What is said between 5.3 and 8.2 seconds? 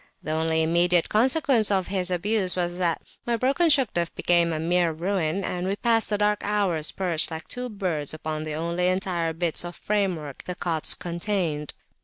and we passed the dark hours perched like two birds